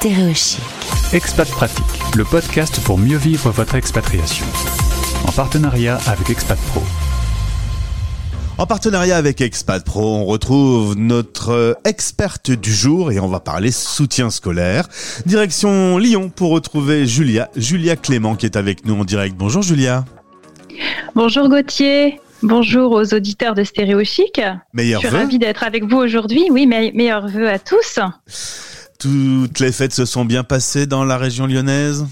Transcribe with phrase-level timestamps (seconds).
[0.00, 0.60] Stéréochic.
[1.12, 4.46] Expat Pratique, le podcast pour mieux vivre votre expatriation.
[5.26, 6.84] En partenariat avec Expat Pro.
[8.58, 13.72] En partenariat avec Expat Pro, on retrouve notre experte du jour et on va parler
[13.72, 14.86] soutien scolaire.
[15.26, 19.34] Direction Lyon pour retrouver Julia, Julia Clément qui est avec nous en direct.
[19.36, 20.04] Bonjour Julia.
[21.16, 22.20] Bonjour Gauthier.
[22.44, 24.40] Bonjour aux auditeurs de Stéréo Chic.
[24.72, 26.46] Meilleurs Je suis ravie d'être avec vous aujourd'hui.
[26.52, 27.98] Oui, me- meilleurs vœux à tous.
[28.98, 32.04] Toutes les fêtes se sont bien passées dans la région lyonnaise?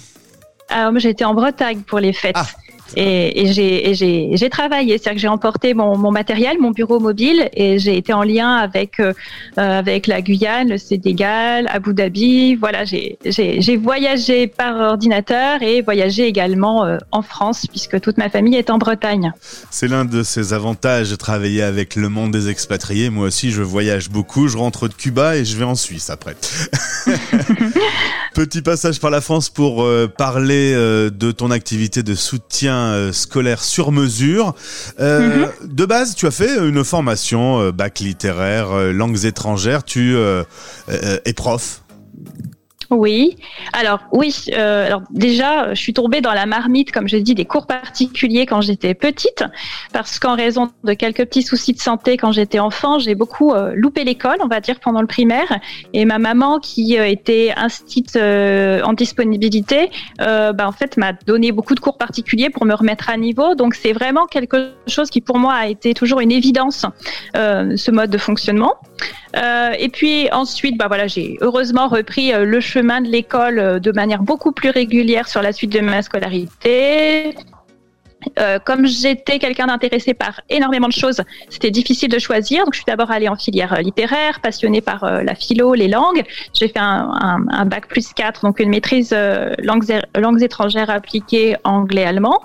[0.69, 2.37] Alors, moi, j'ai été en Bretagne pour les fêtes.
[2.37, 2.47] Ah.
[2.95, 7.79] Et, et j'ai- travaillé, c'est-à-dire que j'ai emporté mon, mon matériel, mon bureau mobile, et
[7.81, 9.13] j'ai été en lien avec euh,
[9.59, 12.55] euh, avec la Guyane, le Sénégal, Abu Dhabi.
[12.55, 18.55] Voilà, j'ai voyagé par ordinateur et voyagé également euh, en France, puisque toute ma famille
[18.55, 19.33] est en Bretagne.
[19.71, 23.11] C'est l'un de ses avantages de travailler avec le monde des expatriés.
[23.11, 24.47] Moi aussi, je voyage beaucoup.
[24.47, 26.37] Je rentre de Cuba et je vais en Suisse après.
[28.35, 33.63] Petit passage par la France pour euh, parler de ton activité de soutien euh, scolaire
[33.63, 34.55] sur mesure.
[35.01, 39.85] Euh, De base, tu as fait une formation euh, bac littéraire, langues étrangères.
[39.85, 40.45] Tu euh,
[40.89, 41.83] es prof.
[42.91, 43.37] Oui.
[43.73, 44.35] Alors oui.
[44.53, 48.47] euh, alors déjà, je suis tombée dans la marmite, comme je dis, des cours particuliers
[48.47, 49.45] quand j'étais petite,
[49.93, 53.73] parce qu'en raison de quelques petits soucis de santé quand j'étais enfant, j'ai beaucoup euh,
[53.75, 55.59] loupé l'école, on va dire pendant le primaire.
[55.93, 59.91] Et ma maman, qui euh, était instite euh, en disponibilité,
[60.21, 63.55] euh, bah, en fait m'a donné beaucoup de cours particuliers pour me remettre à niveau.
[63.55, 66.87] Donc c'est vraiment quelque chose qui pour moi a été toujours une évidence,
[67.35, 68.75] ce mode de fonctionnement.
[69.37, 73.79] Euh, et puis ensuite, bah voilà, j'ai heureusement repris euh, le chemin de l'école euh,
[73.79, 77.35] de manière beaucoup plus régulière sur la suite de ma scolarité.
[78.39, 82.65] Euh, comme j'étais quelqu'un d'intéressé par énormément de choses, c'était difficile de choisir.
[82.65, 85.89] Donc, je suis d'abord allée en filière euh, littéraire, passionnée par euh, la philo, les
[85.89, 86.25] langues.
[86.55, 89.85] J'ai fait un, un, un bac plus 4, donc une maîtrise euh, langues,
[90.17, 92.43] langues étrangères appliquées anglais-allemand.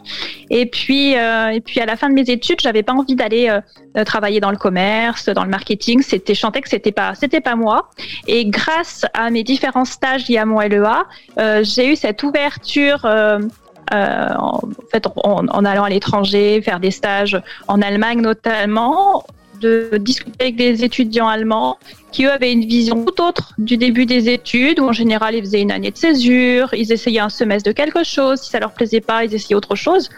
[0.49, 3.49] Et puis, euh, et puis à la fin de mes études, j'avais pas envie d'aller
[4.05, 6.01] travailler dans le commerce, dans le marketing.
[6.01, 7.89] C'était, sentais que c'était pas, c'était pas moi.
[8.27, 11.03] Et grâce à mes différents stages liés à mon LEA,
[11.63, 13.05] j'ai eu cette ouverture.
[13.93, 19.23] Euh, en allant à l'étranger, faire des stages en Allemagne notamment,
[19.61, 21.77] de discuter avec des étudiants allemands
[22.11, 25.41] qui eux avaient une vision tout autre du début des études, où en général ils
[25.41, 28.73] faisaient une année de césure, ils essayaient un semestre de quelque chose, si ça leur
[28.73, 30.09] plaisait pas, ils essayaient autre chose.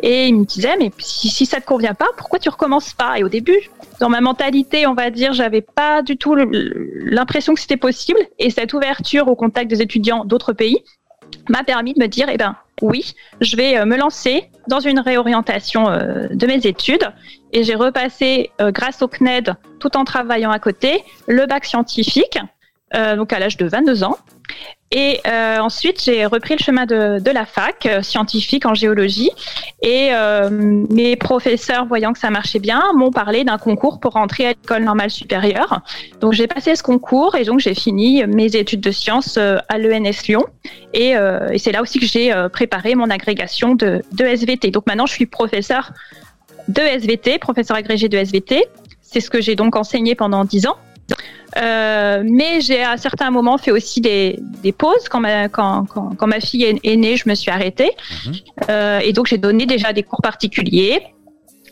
[0.00, 3.18] Et ils me disaient, mais si, si ça te convient pas, pourquoi tu recommences pas?
[3.18, 3.68] Et au début,
[4.00, 8.20] dans ma mentalité, on va dire, j'avais pas du tout l'impression que c'était possible.
[8.38, 10.84] Et cette ouverture au contact des étudiants d'autres pays
[11.48, 15.00] m'a permis de me dire, eh ben oui, je vais euh, me lancer dans une
[15.00, 17.10] réorientation euh, de mes études.
[17.52, 22.38] Et j'ai repassé, euh, grâce au CNED, tout en travaillant à côté, le bac scientifique,
[22.94, 24.16] donc à l'âge de 22 ans.
[24.90, 29.30] Et euh, ensuite, j'ai repris le chemin de, de la fac euh, scientifique en géologie.
[29.82, 34.46] Et euh, mes professeurs, voyant que ça marchait bien, m'ont parlé d'un concours pour rentrer
[34.46, 35.82] à l'école normale supérieure.
[36.20, 39.76] Donc j'ai passé ce concours et donc j'ai fini mes études de sciences euh, à
[39.76, 40.44] l'ENS Lyon.
[40.94, 44.70] Et, euh, et c'est là aussi que j'ai préparé mon agrégation de, de SVT.
[44.70, 45.92] Donc maintenant, je suis professeur
[46.68, 48.66] de SVT, professeur agrégé de SVT.
[49.02, 50.76] C'est ce que j'ai donc enseigné pendant 10 ans.
[51.60, 55.08] Euh, mais j'ai à certains moments fait aussi des, des pauses.
[55.10, 57.90] Quand ma, quand, quand, quand ma fille est, est née, je me suis arrêtée.
[58.26, 58.32] Mhm.
[58.70, 61.00] Euh, et donc j'ai donné déjà des cours particuliers.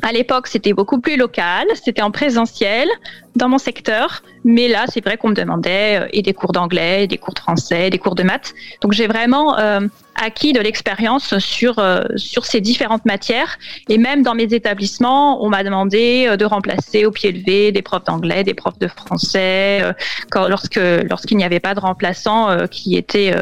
[0.03, 2.89] À l'époque, c'était beaucoup plus local, c'était en présentiel
[3.35, 4.23] dans mon secteur.
[4.45, 7.41] Mais là, c'est vrai qu'on me demandait euh, et des cours d'anglais, des cours de
[7.41, 8.55] français, des cours de maths.
[8.81, 9.81] Donc j'ai vraiment euh,
[10.15, 13.59] acquis de l'expérience sur euh, sur ces différentes matières.
[13.89, 17.83] Et même dans mes établissements, on m'a demandé euh, de remplacer au pied levé des
[17.83, 19.93] profs d'anglais, des profs de français, euh,
[20.31, 20.81] quand, lorsque
[21.11, 23.35] lorsqu'il n'y avait pas de remplaçant euh, qui était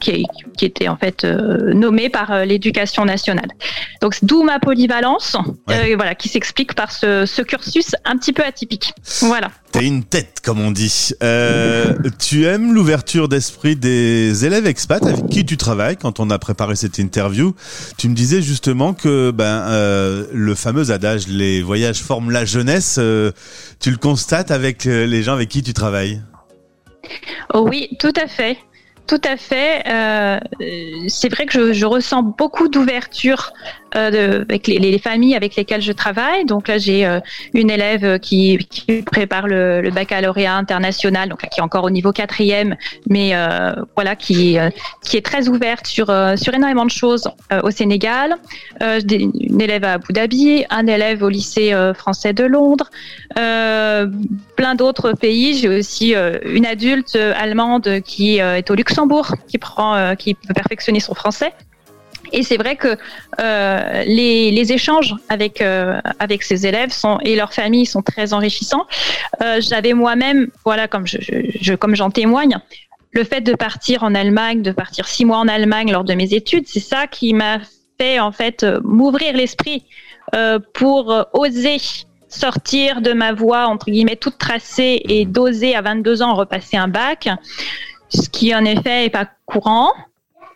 [0.00, 0.24] qui,
[0.56, 3.48] qui était en fait nommé par l'éducation nationale.
[4.00, 5.36] Donc d'où ma polyvalence,
[5.66, 5.92] Ouais.
[5.92, 8.94] euh, voilà, qui s'explique par ce, ce cursus un petit peu atypique.
[9.22, 9.50] Voilà.
[9.72, 11.10] T'as une tête, comme on dit.
[11.22, 15.96] Euh, tu aimes l'ouverture d'esprit des élèves expats avec qui tu travailles?
[15.96, 17.54] Quand on a préparé cette interview.
[17.96, 22.96] Tu me disais justement que ben euh, le fameux adage les voyages forment la jeunesse.
[22.98, 23.32] euh,
[23.80, 26.22] tu le constates avec euh, les gens avec qui tu travailles?
[27.54, 28.58] Oh oui, tout à fait.
[29.08, 29.82] Tout à fait.
[29.88, 30.38] Euh,
[31.08, 33.52] c'est vrai que je, je ressens beaucoup d'ouverture
[33.96, 36.44] euh, avec les, les, familles avec lesquelles je travaille.
[36.44, 37.20] Donc là, j'ai euh,
[37.54, 41.90] une élève qui, qui prépare le, le, baccalauréat international, donc là, qui est encore au
[41.90, 42.76] niveau quatrième,
[43.08, 44.68] mais euh, voilà, qui euh,
[45.02, 47.30] qui est très ouverte sur sur énormément de choses
[47.62, 48.36] au Sénégal.
[48.80, 52.90] une élève à Abu Dhabi, un élève au lycée français de Londres,
[53.34, 55.54] plein d'autres pays.
[55.58, 56.14] J'ai aussi
[56.44, 58.97] une adulte allemande qui est au Luxembourg,
[59.46, 61.52] qui prend, qui peut perfectionner son français.
[62.32, 62.96] Et c'est vrai que
[63.40, 68.86] euh, les, échanges avec euh, avec ces élèves sont et leurs familles sont très enrichissants.
[69.42, 72.58] Euh, J'avais moi-même, voilà, comme je, comme j'en témoigne,
[73.12, 76.34] le fait de partir en Allemagne, de partir six mois en Allemagne lors de mes
[76.34, 77.58] études, c'est ça qui m'a
[77.98, 79.84] fait en fait m'ouvrir l'esprit
[80.34, 81.78] euh, pour oser
[82.28, 86.88] sortir de ma voie entre guillemets toute tracée et d'oser à 22 ans repasser un
[86.88, 87.30] bac,
[88.08, 89.92] ce qui en effet est pas courant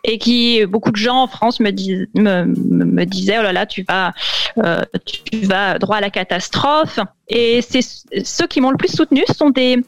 [0.05, 3.67] et qui beaucoup de gens en France me, dis, me, me disaient oh là là
[3.67, 4.13] tu vas
[4.59, 6.99] euh, tu vas droit à la catastrophe.
[7.29, 7.83] Et c'est
[8.25, 9.79] ceux qui m'ont le plus soutenu sont des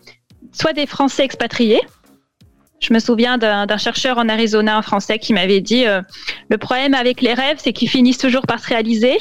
[0.52, 1.80] soit des Français expatriés
[2.84, 6.02] je me souviens d'un chercheur en Arizona, un Français, qui m'avait dit euh,
[6.50, 9.16] le problème avec les rêves, c'est qu'ils finissent toujours par se réaliser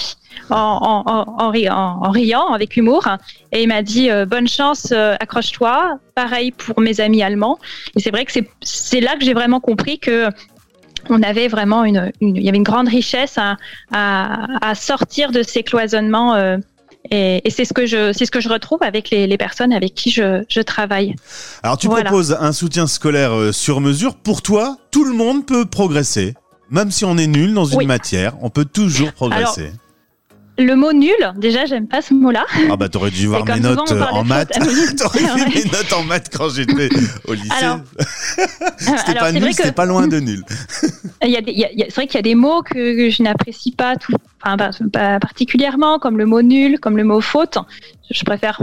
[0.49, 3.07] en, riant, avec humour.
[3.53, 5.97] Et il m'a dit euh, bonne chance, euh, accroche-toi.
[6.13, 7.57] Pareil pour mes amis allemands.
[7.95, 10.27] Et c'est vrai que c'est là que j'ai vraiment compris que
[11.09, 13.37] on avait vraiment une, il y avait une grande richesse
[13.91, 16.57] à sortir de ces cloisonnements.
[17.11, 19.73] Et, et c'est ce que je, c'est ce que je retrouve avec les, les personnes
[19.73, 21.15] avec qui je, je travaille.
[21.61, 22.05] Alors tu voilà.
[22.05, 24.15] proposes un soutien scolaire euh, sur mesure.
[24.15, 26.33] Pour toi, tout le monde peut progresser,
[26.69, 27.85] même si on est nul dans une oui.
[27.85, 29.61] matière, on peut toujours progresser.
[29.61, 29.73] Alors,
[30.57, 32.45] le mot nul, déjà, j'aime pas ce mot-là.
[32.69, 34.51] Ah bah t'aurais dû voir mes notes en maths.
[34.97, 36.89] t'aurais vu mes notes en maths quand j'étais
[37.27, 37.49] au lycée.
[38.77, 39.73] c'était pas nul, c'était que...
[39.73, 40.43] pas loin de nul.
[41.23, 43.95] il y a, a c'est vrai qu'il y a des mots que, je n'apprécie pas,
[43.95, 44.13] tout,
[44.43, 47.57] enfin, pas, pas, particulièrement, comme le mot nul, comme le mot faute.
[48.11, 48.61] Je préfère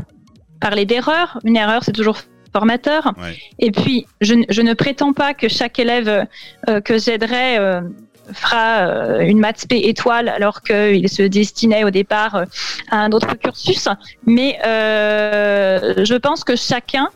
[0.61, 1.41] parler d'erreur.
[1.45, 2.19] Une erreur, c'est toujours
[2.53, 3.15] formateur.
[3.21, 3.37] Ouais.
[3.59, 6.27] Et puis, je, je, ne prétends pas que chaque élève
[6.69, 7.81] euh, que j'aiderais euh,
[8.33, 12.45] fera euh, une maths P étoile alors qu'il se destinait au départ euh,
[12.91, 13.89] à un autre cursus.
[14.27, 17.09] Mais euh, je pense que chacun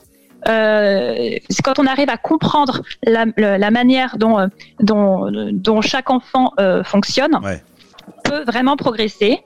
[0.49, 4.49] euh, quand on arrive à comprendre la, la manière dont,
[4.81, 7.62] dont, dont, chaque enfant euh, fonctionne, ouais.
[8.25, 9.40] peut vraiment progresser.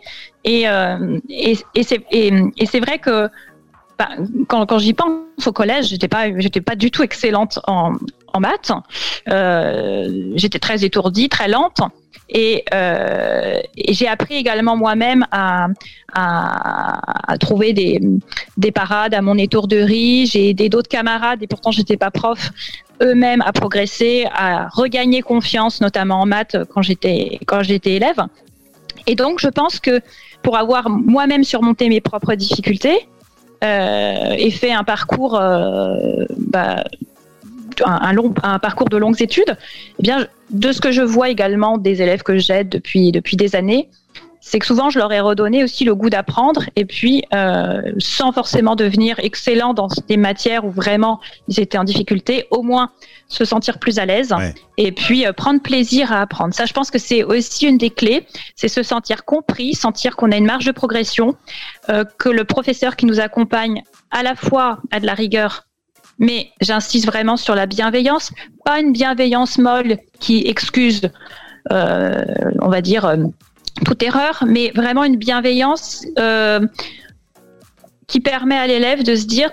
[0.45, 3.29] Et, euh, et, et c'est vrai que
[3.99, 4.11] bah,
[4.49, 7.95] quand, quand j'y pense au collège, j'étais pas, j'étais pas du tout excellente en,
[8.33, 8.71] en maths.
[9.31, 11.81] Euh, j'étais très étourdie, très lente.
[12.31, 15.69] Et, euh, j'ai appris également moi-même à,
[17.41, 18.01] trouver des,
[18.57, 20.27] des parades à mon étourderie.
[20.27, 22.51] J'ai aidé d'autres camarades, et pourtant j'étais pas prof,
[23.03, 28.21] eux-mêmes à progresser, à regagner confiance, notamment en maths quand j'étais quand j'étais élève.
[29.07, 30.01] Et donc je pense que
[30.43, 33.09] pour avoir moi-même surmonté mes propres difficultés,
[33.65, 36.85] euh, et fait un parcours euh, bah,
[37.85, 39.57] un, un, long, un parcours de longues études,
[39.99, 43.55] eh bien, de ce que je vois également des élèves que j'aide depuis, depuis des
[43.57, 43.89] années,
[44.41, 48.33] c'est que souvent je leur ai redonné aussi le goût d'apprendre et puis euh, sans
[48.33, 52.91] forcément devenir excellent dans des matières où vraiment ils étaient en difficulté, au moins
[53.29, 54.55] se sentir plus à l'aise ouais.
[54.79, 56.55] et puis euh, prendre plaisir à apprendre.
[56.55, 58.27] Ça, je pense que c'est aussi une des clés,
[58.57, 61.37] c'est se sentir compris, sentir qu'on a une marge de progression,
[61.91, 65.68] euh, que le professeur qui nous accompagne à la fois a de la rigueur
[66.19, 68.33] mais j'insiste vraiment sur la bienveillance,
[68.65, 71.03] pas une bienveillance molle qui excuse,
[71.73, 72.25] euh,
[72.61, 73.17] on va dire, euh,
[73.85, 76.61] toute erreur, mais vraiment une bienveillance euh,
[78.07, 79.51] qui permet à l'élève de se dire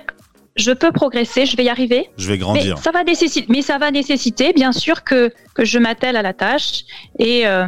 [0.56, 2.10] je peux progresser, je vais y arriver.
[2.18, 2.76] Je vais grandir.
[2.76, 6.22] Mais ça va nécessiter, mais ça va nécessiter bien sûr que, que je m'attelle à
[6.22, 6.86] la tâche
[7.20, 7.68] et, euh,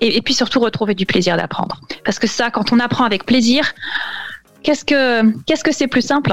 [0.00, 1.80] et, et puis surtout retrouver du plaisir d'apprendre.
[2.04, 3.72] Parce que ça, quand on apprend avec plaisir,
[4.62, 6.32] qu'est-ce que qu'est-ce que c'est plus simple?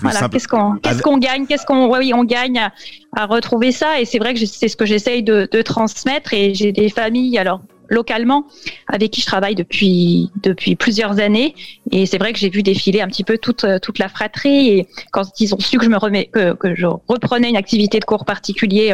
[0.00, 0.28] Voilà.
[0.28, 1.46] Qu'est-ce qu'on qu'est-ce qu'on gagne?
[1.46, 2.72] Qu'est-ce qu'on oui on gagne à,
[3.16, 4.00] à, retrouver ça.
[4.00, 6.34] Et c'est vrai que c'est ce que j'essaye de, de, transmettre.
[6.34, 8.46] Et j'ai des familles alors localement
[8.88, 11.54] avec qui je travaille depuis depuis plusieurs années.
[11.92, 14.68] Et c'est vrai que j'ai vu défiler un petit peu toute toute la fratrie.
[14.68, 18.00] Et quand ils ont su que je me remets que, que je reprenais une activité
[18.00, 18.92] de cours particulier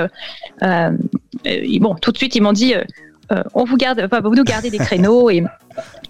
[0.62, 0.90] euh,
[1.46, 2.74] euh, bon tout de suite ils m'ont dit
[3.32, 5.30] euh, on vous garde, enfin, vous nous gardez des créneaux.
[5.30, 5.42] Et,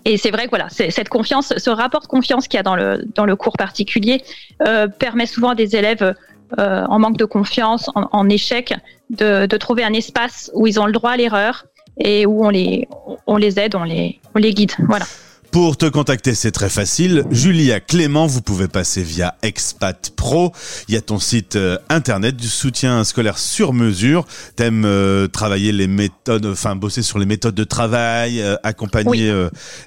[0.05, 2.77] et c'est vrai que voilà, cette confiance, ce rapport de confiance qu'il y a dans
[2.77, 4.23] le, dans le cours particulier
[4.67, 6.15] euh, permet souvent à des élèves
[6.59, 8.75] euh, en manque de confiance, en, échec,
[9.11, 11.67] de, de, trouver un espace où ils ont le droit à l'erreur
[11.99, 12.89] et où on les,
[13.27, 14.73] on les aide, on les, on les guide.
[14.89, 15.07] Voilà.
[15.53, 17.25] Pour te contacter, c'est très facile.
[17.31, 20.51] Julia Clément, vous pouvez passer via Expat Pro.
[20.89, 24.25] Il y a ton site euh, internet du soutien scolaire sur mesure.
[24.57, 29.31] T'aimes euh, travailler les méthodes, enfin bosser sur les méthodes de travail, euh, accompagner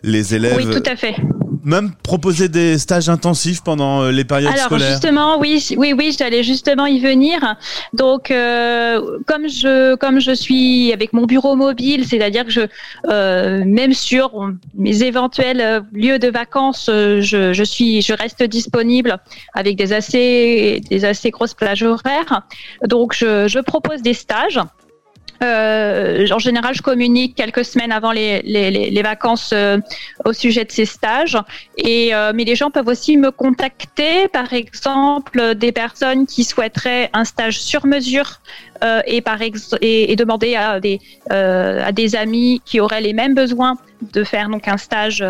[0.03, 0.55] les élèves.
[0.55, 1.15] Oui, tout à fait
[1.65, 4.91] même proposer des stages intensifs pendant euh, les périodes Alors, scolaires.
[4.91, 7.55] justement, oui, oui, oui, j'allais justement y venir.
[7.93, 12.61] Donc, euh, comme je, comme je suis avec mon bureau mobile, c'est-à-dire que je,
[13.09, 18.43] euh, même sur mes éventuels euh, lieux de vacances, euh, je, je suis, je reste
[18.43, 19.17] disponible
[19.55, 22.43] avec des assez, des assez grosses plages horaires.
[22.87, 24.59] Donc, je, je propose des stages.
[25.43, 29.79] Euh, en général, je communique quelques semaines avant les, les, les vacances euh,
[30.23, 31.37] au sujet de ces stages.
[31.77, 37.09] Et euh, mais les gens peuvent aussi me contacter, par exemple, des personnes qui souhaiteraient
[37.13, 38.39] un stage sur mesure
[38.83, 43.13] euh, et par ex et, et, demander à des à des amis qui auraient les
[43.13, 43.77] mêmes besoins
[44.13, 45.23] de faire donc un stage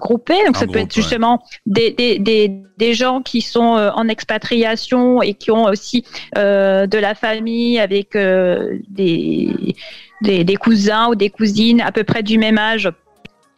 [0.00, 0.34] groupé.
[0.46, 1.66] Donc un ça groupe, peut être justement ouais.
[1.66, 6.04] des, des, des, des gens qui sont en expatriation et qui ont aussi
[6.34, 9.74] de la famille avec des,
[10.22, 12.90] des, des, cousins ou des cousines à peu près du même âge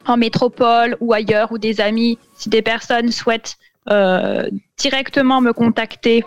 [0.07, 3.57] en métropole ou ailleurs ou des amis, si des personnes souhaitent
[3.91, 6.25] euh, directement me contacter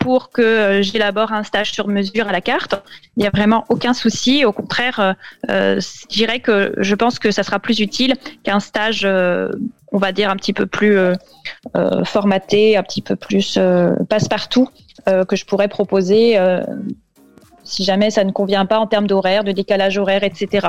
[0.00, 2.82] pour que j'élabore un stage sur mesure à la carte,
[3.16, 4.44] il n'y a vraiment aucun souci.
[4.44, 5.14] Au contraire,
[5.50, 9.50] euh, je dirais que je pense que ça sera plus utile qu'un stage, euh,
[9.92, 11.14] on va dire, un petit peu plus euh,
[12.04, 13.58] formaté, un petit peu plus
[14.08, 14.68] passe-partout
[15.28, 16.38] que je pourrais proposer
[17.70, 20.68] si jamais ça ne convient pas en termes d'horaire, de décalage horaire, etc.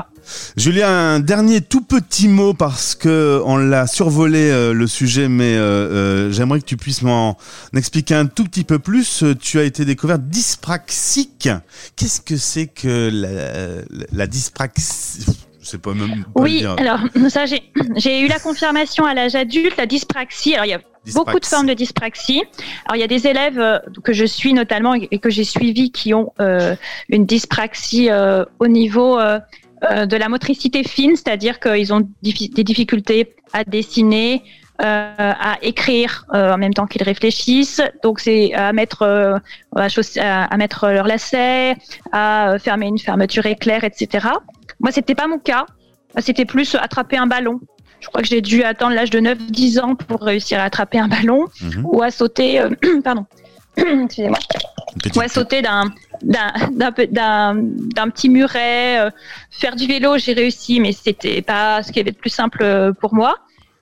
[0.55, 5.55] Julien, un dernier tout petit mot parce que on l'a survolé euh, le sujet, mais
[5.55, 7.37] euh, euh, j'aimerais que tu puisses m'en
[7.75, 9.23] expliquer un tout petit peu plus.
[9.41, 11.49] Tu as été découvert dyspraxique.
[11.95, 15.25] Qu'est-ce que c'est que la, la dyspraxie
[15.61, 16.25] je sais pas même.
[16.33, 20.55] Pas oui, alors ça j'ai eu la confirmation à l'âge adulte, la dyspraxie.
[20.55, 20.81] Alors il y a
[21.13, 22.43] Beaucoup de formes de dyspraxie.
[22.85, 25.91] Alors il y a des élèves euh, que je suis notamment et que j'ai suivis
[25.91, 26.75] qui ont euh,
[27.09, 29.39] une dyspraxie euh, au niveau euh,
[29.81, 34.43] de la motricité fine, c'est-à-dire qu'ils ont des difficultés à dessiner,
[34.77, 37.81] à écrire en même temps qu'ils réfléchissent.
[38.03, 39.39] Donc c'est à mettre
[39.75, 39.87] à,
[40.19, 41.75] à, mettre leur lacet,
[42.11, 44.27] à fermer une fermeture éclair, etc.
[44.79, 45.65] Moi c'était pas mon cas.
[46.19, 47.59] C'était plus attraper un ballon
[48.01, 51.07] je crois que j'ai dû attendre l'âge de 9-10 ans pour réussir à attraper un
[51.07, 51.85] ballon mmh.
[51.85, 52.69] ou à sauter, euh,
[53.03, 53.25] pardon,
[53.77, 54.39] excusez-moi,
[55.15, 55.85] ou à sauter d'un
[56.23, 56.91] d'un
[58.09, 59.09] petit muret, euh,
[59.49, 62.93] faire du vélo, j'ai réussi, mais c'était pas ce qui avait de plus simple euh,
[62.93, 63.37] pour moi.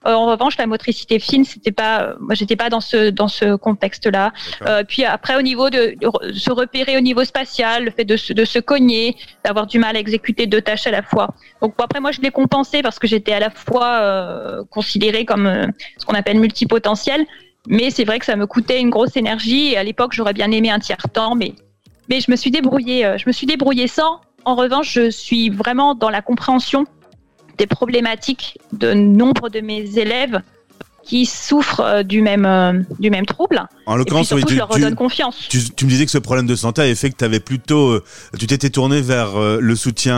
[0.05, 3.55] Euh, en revanche, la motricité fine, c'était pas, moi, j'étais pas dans ce dans ce
[3.55, 4.31] contexte-là.
[4.65, 8.15] Euh, puis après, au niveau de, de, se repérer au niveau spatial, le fait de
[8.15, 11.33] se, de se cogner, d'avoir du mal à exécuter deux tâches à la fois.
[11.61, 15.25] Donc bon, après, moi, je l'ai compensé parce que j'étais à la fois euh, considérée
[15.25, 17.25] comme euh, ce qu'on appelle multipotentiel,
[17.67, 19.73] mais c'est vrai que ça me coûtait une grosse énergie.
[19.73, 21.53] Et à l'époque, j'aurais bien aimé un tiers temps, mais
[22.09, 23.05] mais je me suis débrouillée.
[23.05, 24.21] Euh, je me suis débrouillée sans.
[24.45, 26.85] En revanche, je suis vraiment dans la compréhension
[27.59, 30.41] des problématiques de nombre de mes élèves
[31.03, 33.67] qui souffrent euh, du même euh, du même trouble.
[33.85, 35.47] En l'occurrence, oui, tu, je leur redonne confiance.
[35.49, 37.89] Tu, tu, me disais que ce problème de santé avait fait que tu avais plutôt,
[37.89, 38.03] euh,
[38.37, 40.09] tu t'étais tourné vers euh, le soutien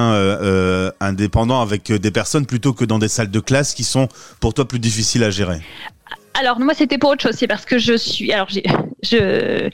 [1.00, 4.08] indépendant avec des personnes plutôt que dans des salles de classe qui sont
[4.40, 5.62] pour toi plus difficiles à gérer.
[6.34, 9.70] Alors moi c'était pour autre chose, c'est parce que je suis alors je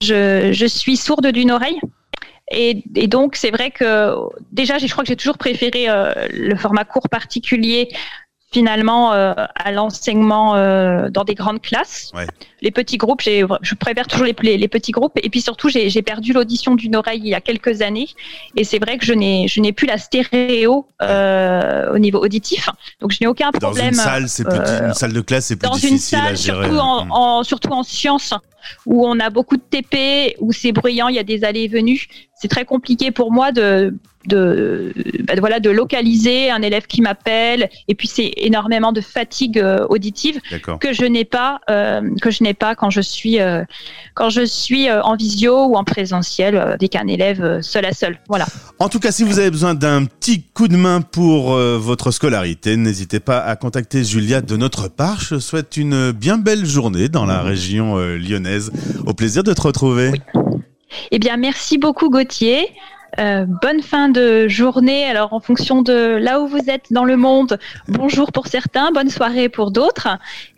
[0.00, 1.80] je je suis sourde d'une oreille.
[2.50, 4.14] Et, donc, c'est vrai que
[4.52, 7.88] déjà, je crois que j'ai toujours préféré euh, le format court particulier
[8.50, 12.10] finalement euh, à l'enseignement euh, dans des grandes classes.
[12.14, 12.26] Ouais.
[12.62, 15.18] Les petits groupes, je préfère toujours les, les, les, petits groupes.
[15.22, 18.08] Et puis surtout, j'ai perdu l'audition d'une oreille il y a quelques années.
[18.56, 22.68] Et c'est vrai que je n'ai plus la stéréo euh, au niveau auditif.
[23.00, 23.94] Donc je n'ai aucun problème.
[23.94, 26.64] Dans une salle, plus, une salle de classe, c'est plus difficile salle, à gérer.
[26.64, 28.34] Surtout en, en, surtout en sciences,
[28.86, 31.68] où on a beaucoup de TP, où c'est bruyant, il y a des allées et
[31.68, 32.06] venues.
[32.34, 33.94] C'est très compliqué pour moi de,
[34.28, 34.92] de,
[35.26, 37.68] bah, voilà, de localiser un élève qui m'appelle.
[37.88, 40.40] Et puis c'est énormément de fatigue euh, auditive
[40.80, 43.64] que je n'ai pas, euh, que je n'ai pas quand je suis, euh,
[44.14, 48.18] quand je suis en visio ou en présentiel avec un élève seul à seul.
[48.28, 48.46] Voilà.
[48.78, 52.76] En tout cas, si vous avez besoin d'un petit coup de main pour votre scolarité,
[52.76, 55.20] n'hésitez pas à contacter Julia de notre part.
[55.20, 58.70] Je souhaite une bien belle journée dans la région lyonnaise.
[59.06, 60.10] Au plaisir de te retrouver.
[60.10, 60.38] Oui.
[61.10, 62.68] Eh bien, merci beaucoup Gauthier.
[63.18, 65.04] Euh, bonne fin de journée.
[65.04, 69.10] Alors, en fonction de là où vous êtes dans le monde, bonjour pour certains, bonne
[69.10, 70.08] soirée pour d'autres.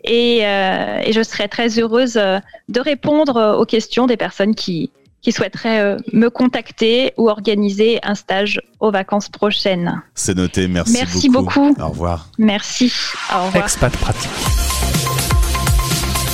[0.03, 2.39] Et, euh, je serai très heureuse euh,
[2.69, 4.91] de répondre aux questions des personnes qui,
[5.29, 10.01] souhaiteraient me contacter ou organiser un stage aux vacances prochaines.
[10.15, 11.75] C'est noté, merci, merci beaucoup.
[11.79, 12.27] Au revoir.
[12.39, 12.91] Merci.
[13.31, 13.63] Au revoir.
[13.63, 14.31] Expat Pratique.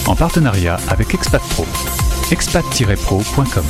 [0.08, 1.66] En partenariat avec Expat Pro.
[2.32, 3.66] expat-pro.com.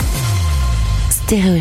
[1.10, 1.60] Stéréo